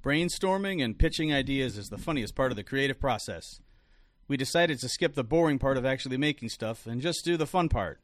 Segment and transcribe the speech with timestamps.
[0.00, 3.60] Brainstorming and pitching ideas is the funniest part of the creative process.
[4.28, 7.46] We decided to skip the boring part of actually making stuff and just do the
[7.46, 8.00] fun part.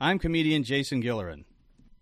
[0.00, 1.44] I'm comedian Jason Gillerin.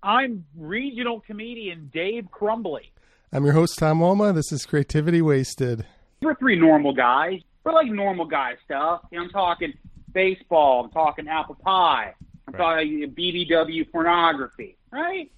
[0.03, 2.93] I'm regional comedian Dave Crumbly.
[3.33, 4.33] I'm your host, Tom Woma.
[4.33, 5.85] This is Creativity Wasted.
[6.23, 7.41] We're three normal guys.
[7.65, 9.01] We're like normal guy stuff.
[9.11, 9.73] You know, I'm talking
[10.13, 10.85] baseball.
[10.85, 12.15] I'm talking apple pie.
[12.47, 14.77] I'm talking BBW pornography.
[14.93, 15.33] Right?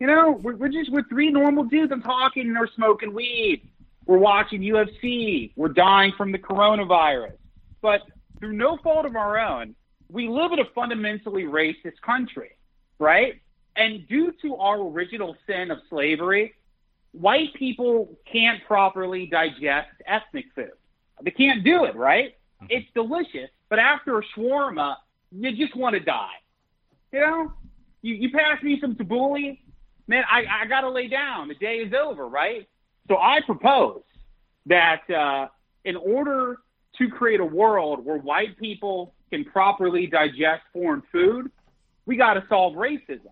[0.00, 1.92] You know, we're, we're just we're three normal dudes.
[1.92, 2.48] I'm talking.
[2.48, 3.68] And we're smoking weed.
[4.06, 5.52] We're watching UFC.
[5.56, 7.34] We're dying from the coronavirus.
[7.82, 8.02] But
[8.38, 9.74] through no fault of our own,
[10.10, 12.52] we live in a fundamentally racist country,
[12.98, 13.34] right?
[13.76, 16.54] And due to our original sin of slavery,
[17.12, 20.72] white people can't properly digest ethnic food.
[21.22, 22.36] They can't do it, right?
[22.62, 22.66] Mm-hmm.
[22.70, 24.96] It's delicious, but after a shawarma,
[25.30, 26.32] you just want to die.
[27.12, 27.52] You know,
[28.02, 29.58] you, you pass me some tabbouleh,
[30.10, 31.48] man, I, I got to lay down.
[31.48, 32.68] The day is over, right?
[33.08, 34.02] So I propose
[34.66, 35.46] that uh,
[35.84, 36.58] in order
[36.98, 41.50] to create a world where white people can properly digest foreign food,
[42.06, 43.30] we got to solve racism.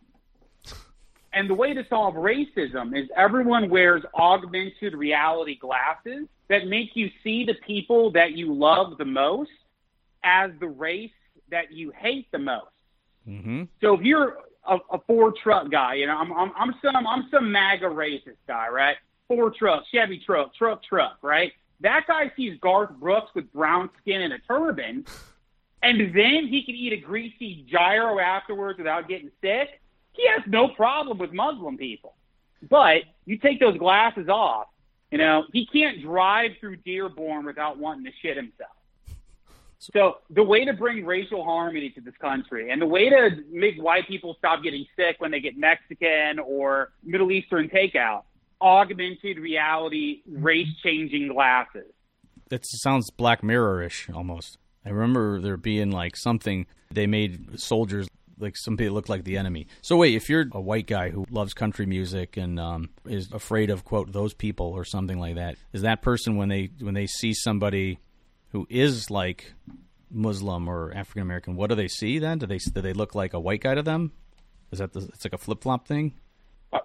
[1.32, 7.10] And the way to solve racism is everyone wears augmented reality glasses that make you
[7.24, 9.50] see the people that you love the most
[10.22, 11.10] as the race
[11.50, 12.70] that you hate the most.
[13.28, 13.64] Mm-hmm.
[13.80, 17.28] So if you're a, a Ford truck guy, you know, I'm, I'm, I'm some I'm
[17.30, 18.96] some MAGA racist guy, right?
[19.28, 21.52] Ford truck, Chevy truck, truck truck, right?
[21.80, 25.04] That guy sees Garth Brooks with brown skin and a turban,
[25.82, 29.80] and then he can eat a greasy gyro afterwards without getting sick.
[30.12, 32.14] He has no problem with Muslim people.
[32.68, 34.66] But you take those glasses off,
[35.12, 38.70] you know, he can't drive through Dearborn without wanting to shit himself.
[39.78, 43.76] So the way to bring racial harmony to this country and the way to make
[43.80, 48.22] white people stop getting sick when they get Mexican or Middle Eastern takeout,
[48.60, 51.92] augmented reality race changing glasses.
[52.50, 54.58] That sounds Black Mirror-ish almost.
[54.84, 58.08] I remember there being like something they made soldiers
[58.40, 59.66] like somebody looked like the enemy.
[59.82, 63.70] So wait, if you're a white guy who loves country music and um, is afraid
[63.70, 67.06] of quote those people or something like that, is that person when they when they
[67.06, 67.98] see somebody
[68.50, 69.54] who is like
[70.10, 72.38] Muslim or African American, what do they see then?
[72.38, 74.12] Do they do they look like a white guy to them?
[74.70, 76.14] Is that the, it's like a flip flop thing?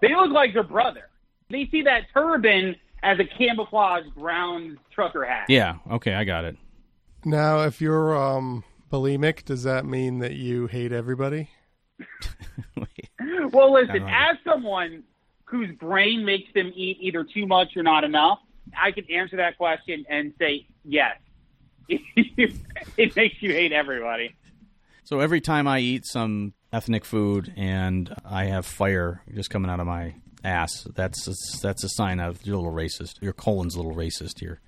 [0.01, 1.09] They look like their brother.
[1.49, 5.45] They see that turban as a camouflage brown trucker hat.
[5.49, 5.75] Yeah.
[5.91, 6.55] Okay, I got it.
[7.25, 11.49] Now, if you're um, bulimic, does that mean that you hate everybody?
[13.53, 15.03] Well, listen, as someone
[15.45, 18.39] whose brain makes them eat either too much or not enough,
[18.75, 21.17] I can answer that question and say yes.
[21.89, 24.35] it makes you hate everybody.
[25.03, 29.79] So every time I eat some ethnic food and I have fire just coming out
[29.79, 33.21] of my ass, that's a, that's a sign of you're a little racist.
[33.21, 34.59] Your colon's a little racist here.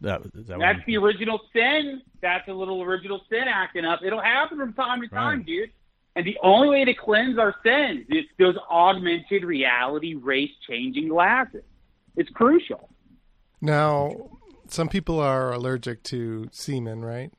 [0.00, 2.02] That, is that That's the original sin.
[2.20, 4.00] That's a little original sin acting up.
[4.04, 5.46] It'll happen from time to time, Right.
[5.46, 5.70] dude.
[6.16, 11.64] And the only way to cleanse our sins is those augmented reality race changing glasses.
[12.16, 12.88] It's crucial.
[13.60, 14.12] Now,
[14.68, 17.30] some people are allergic to semen, right?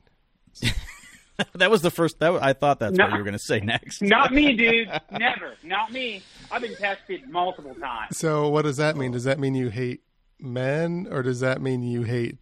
[1.53, 2.19] that was the first.
[2.19, 3.05] That I thought that's No.
[3.05, 4.01] what you were going to say next.
[4.01, 4.89] Not me, dude.
[5.11, 5.53] Never.
[5.63, 6.21] Not me.
[6.51, 8.17] I've been tested multiple times.
[8.17, 9.11] So, what does that mean?
[9.11, 10.01] Does that mean you hate
[10.39, 12.37] men, or does that mean you hate?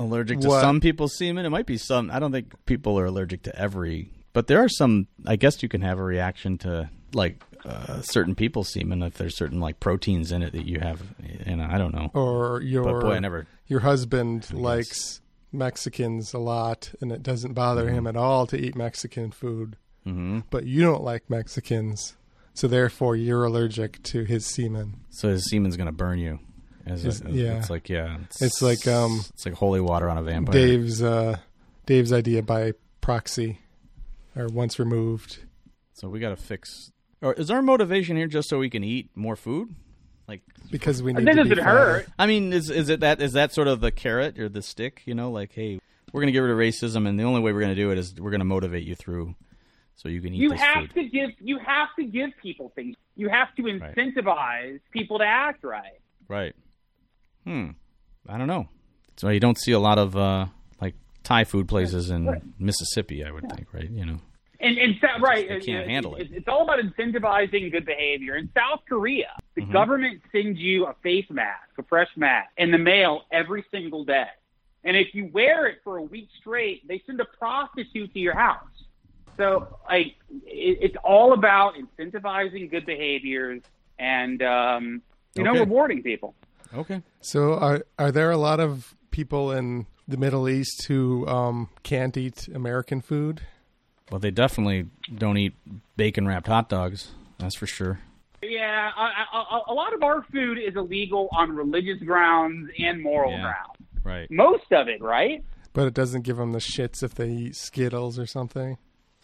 [0.00, 0.60] allergic to What?
[0.60, 1.44] some people's semen.
[1.44, 2.08] It might be some.
[2.12, 5.08] I don't think people are allergic to every, but there are some.
[5.26, 9.36] I guess you can have a reaction to like uh, certain people's semen if there's
[9.36, 11.02] certain like proteins in it that you have.
[11.44, 12.10] And I don't know.
[12.14, 13.46] Or your boy, I never.
[13.66, 15.20] your husband likes
[15.52, 19.76] Mexicans a lot, and it doesn't bother him at all to eat Mexican food.
[20.04, 22.16] hmm But you don't like Mexicans,
[22.54, 25.00] so therefore you're allergic to his semen.
[25.10, 26.38] So his semen's going to burn you.
[26.86, 27.58] As a- yeah.
[27.58, 28.18] It's like yeah.
[28.40, 30.52] It's like, um, It's like holy water on a vampire.
[30.54, 31.36] Dave's uh,
[31.86, 33.58] Dave's idea by proxy,
[34.36, 35.38] or once removed.
[35.94, 36.90] So we got to fix.
[37.20, 39.74] Or is our motivation here just so we can eat more food?
[40.28, 41.64] Like Because we need That to doesn't fatter.
[41.78, 42.08] hurt.
[42.18, 45.02] I mean, is is it that is that sort of the carrot or the stick?
[45.06, 45.80] You know, like hey,
[46.12, 47.90] we're going to get rid of racism, and the only way we're going to do
[47.90, 49.34] it is we're going to motivate you through,
[49.96, 50.94] so you can eat You this have food.
[50.94, 52.94] to give you have to give people things.
[53.16, 56.00] You have to incentivize people to act right.
[56.28, 56.54] Right.
[57.44, 57.70] Hmm.
[58.28, 58.68] I don't know.
[59.16, 60.46] So you don't see a lot of uh,
[60.80, 60.94] like
[61.24, 63.24] Thai food places in Mississippi.
[63.24, 63.90] I would think, right?
[63.90, 64.20] You know.
[64.60, 66.22] And, and so, right, They can't uh, handle it.
[66.22, 68.34] It's, it's all about incentivizing good behavior.
[68.36, 69.72] In South Korea, the Mm-hmm.
[69.72, 74.28] government sends you a face mask, a fresh mask, in the mail every single day.
[74.84, 78.34] And if you wear it for a week straight, they send a prostitute to your
[78.34, 78.62] house.
[79.36, 80.14] So, like,
[80.46, 83.62] it, it's all about incentivizing good behaviors
[83.98, 85.02] and, um,
[85.34, 86.34] you know, rewarding people.
[86.74, 87.02] Okay.
[87.20, 92.16] So are are there a lot of people in the Middle East who um, can't
[92.16, 93.42] eat American food?
[94.10, 95.54] Well, they definitely don't eat
[95.96, 97.10] bacon wrapped hot dogs.
[97.38, 98.00] That's for sure.
[98.42, 103.32] Yeah, a, a, a lot of our food is illegal on religious grounds and moral
[103.32, 103.42] Yeah.
[103.42, 104.04] grounds.
[104.04, 104.30] Right.
[104.30, 105.44] Most of it, right?
[105.72, 108.78] But it doesn't give them the shits if they eat Skittles or something.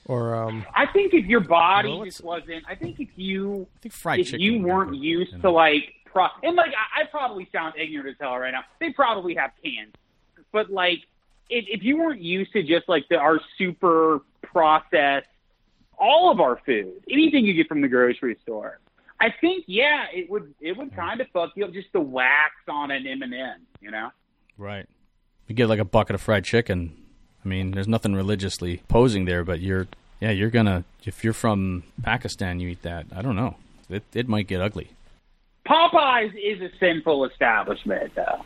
[0.06, 3.78] Or um, I think if your body Well, just wasn't, I think if you I
[3.80, 4.40] think fried if chicken.
[4.40, 5.42] you weren't good, used you know.
[5.42, 8.64] to like pro and like I, I probably sound ignorant as hell right now.
[8.80, 9.94] They probably have cans,
[10.52, 10.98] but like
[11.48, 15.26] if, if you weren't used to just like the our super processed
[15.98, 18.80] all of our food, anything you get from the grocery store,
[19.20, 22.54] I think yeah, it would it would kind of fuck you up just the wax
[22.68, 24.10] on an M and M, you know.
[24.58, 24.86] Right.
[25.46, 26.96] You get like a bucket of fried chicken.
[27.44, 29.86] I mean, there's nothing religiously posing there, but you're
[30.20, 33.06] yeah, you're gonna if you're from Pakistan, you eat that.
[33.14, 33.56] I don't know.
[33.88, 34.90] It it might get ugly.
[35.66, 38.44] Popeyes is a sinful establishment, though.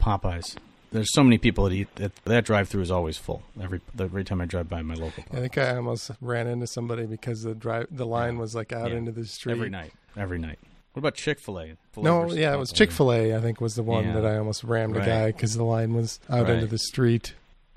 [0.00, 0.56] Popeyes.
[0.90, 2.14] There's so many people that eat that.
[2.24, 3.42] That drive-through is always full.
[3.60, 5.24] Every every time I drive by my local.
[5.32, 8.90] I think I almost ran into somebody because the drive the line was like out
[8.90, 8.96] Yeah.
[8.98, 9.52] into the street.
[9.52, 9.92] Every night.
[10.16, 10.58] Every night.
[10.94, 11.76] What about Chick Fil A?
[11.96, 13.34] No, yeah, it was Chick Fil A.
[13.36, 14.14] I think was the one Yeah.
[14.14, 16.54] that I almost rammed a guy because the line was out Right.
[16.54, 17.34] into the street.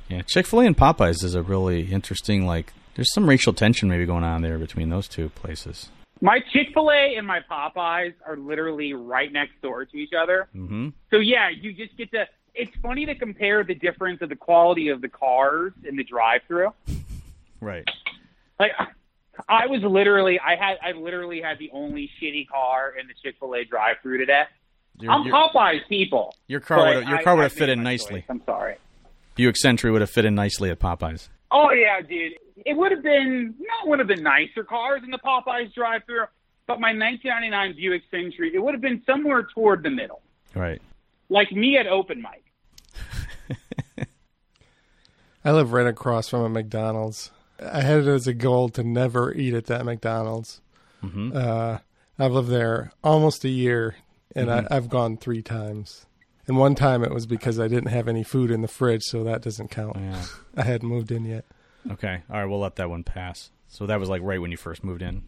[0.07, 2.45] Yeah, Chick Fil A and Popeyes is a really interesting.
[2.47, 5.89] Like, there's some racial tension maybe going on there between those two places.
[6.21, 10.47] My Chick Fil A and my Popeyes are literally right next door to each other.
[10.55, 10.89] Mm-hmm.
[11.11, 12.25] So yeah, you just get to.
[12.53, 16.73] It's funny to compare the difference of the quality of the cars in the drive-through.
[17.61, 17.87] Right.
[18.59, 18.71] Like,
[19.47, 23.35] I was literally, I had, I literally had the only shitty car in the Chick
[23.39, 24.43] Fil A drive-through today.
[24.99, 26.35] Your, I'm your, Popeyes people.
[26.47, 28.21] your car would your car would have fit in nicely.
[28.21, 28.29] choice.
[28.29, 28.75] I'm sorry.
[29.35, 31.29] Buick Century would have fit in nicely at Popeyes.
[31.49, 32.33] Oh yeah, dude.
[32.65, 36.25] It would have been no, it would have been nicer cars in the Popeyes drive-through,
[36.67, 40.21] but my 1999 Buick Century, it would have been somewhere toward the middle,
[40.53, 40.81] Right.
[41.31, 44.07] Like me at open mic.
[45.45, 47.31] I live right across from a McDonald's.
[47.59, 50.61] I had it as a goal to never eat at that McDonald's.
[51.03, 51.31] Mm-hmm.
[51.35, 51.77] Uh,
[52.19, 53.95] I've lived there almost a year,
[54.35, 56.05] and I, I've gone three times.
[56.47, 59.23] And one time it was because I didn't have any food in the fridge, so
[59.23, 59.95] that doesn't count.
[59.97, 60.23] Yeah.
[60.57, 61.45] I hadn't moved in yet.
[61.89, 62.21] Okay.
[62.29, 62.45] All right.
[62.45, 63.51] We'll let that one pass.
[63.67, 65.23] So that was like right when you first moved in.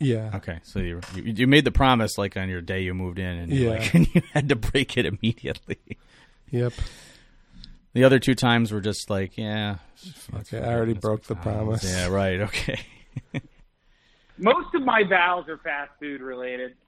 [0.00, 0.30] Yeah.
[0.34, 0.58] Okay.
[0.64, 3.52] So you you, you made the promise like on your day you moved in, and,
[3.52, 3.70] you Yeah.
[3.78, 5.78] like, and you had to break it immediately.
[6.50, 6.72] Yep.
[7.94, 9.76] The other two times were just like, yeah.
[10.34, 11.84] Okay, I already broke the promise.
[11.84, 12.08] Yeah.
[12.08, 12.40] Right.
[12.40, 12.80] Okay.
[14.36, 16.74] Most of my vows are fast food related.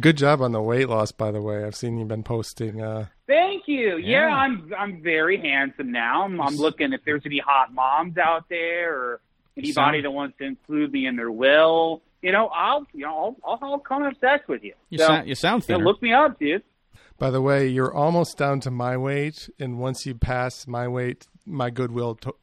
[0.00, 1.64] Good job on the weight loss, by the way.
[1.64, 2.80] I've seen you've been posting.
[2.80, 3.96] Uh, Thank you.
[3.98, 4.34] Yeah, Yeah.
[4.34, 6.24] I'm I'm very handsome now.
[6.24, 9.20] I'm, I'm looking if there's any hot moms out there or
[9.58, 12.02] anybody sound- that wants to include me in their will.
[12.22, 14.74] You know, I'll you know I'll I'll, I'll come have sex with you.
[14.90, 16.62] You so, sound you sound you know, look me up, dude.
[17.18, 21.26] by the way, you're almost down to my weight, and once you pass my weight,
[21.46, 22.34] my goodwill to-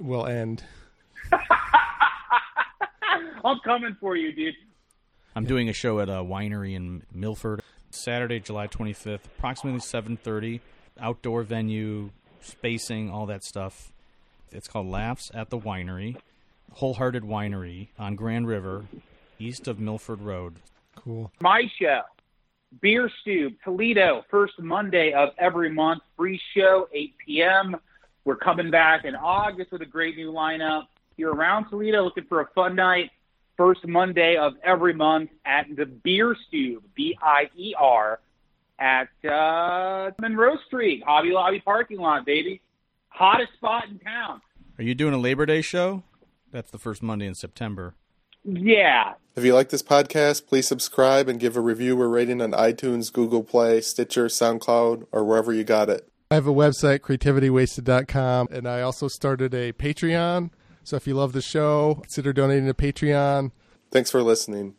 [0.00, 0.64] will end.
[3.44, 4.54] I'm coming for you, dude.
[5.34, 10.60] I'm doing a show at a winery in Milford, Saturday, July 25th, approximately 7:30.
[11.00, 12.10] Outdoor venue,
[12.42, 13.92] spacing, all that stuff.
[14.50, 16.16] It's called Laughs at the Winery,
[16.74, 18.86] Wholehearted Winery on Grand River,
[19.38, 20.56] east of Milford Road.
[20.96, 21.30] Cool.
[21.40, 22.02] My show,
[22.80, 26.02] Bier Stube, Toledo, first Monday of every month.
[26.16, 27.76] Free show, 8 p.m.
[28.24, 30.84] We're coming back in August with a great new lineup.
[31.12, 33.10] If you're around Toledo looking for a fun night,
[33.56, 38.20] first Monday of every month at the Bier Stube, B-I-E-R,
[38.78, 42.60] at uh, Monroe Street, Hobby Lobby parking lot, baby.
[43.08, 44.40] Hottest spot in town.
[44.78, 46.02] Are you doing a Labor Day show?
[46.52, 47.94] That's the first Monday in September.
[48.44, 52.50] Yeah, If you like this podcast, please subscribe and give a review or rating on
[52.52, 56.08] iTunes, Google Play, Stitcher, SoundCloud, or wherever you got it.
[56.30, 60.50] I have a website, creativitywasted.com, and I also started a Patreon.
[60.82, 63.52] So if you love the show, consider donating to Patreon.
[63.92, 64.70] Thanks for listening.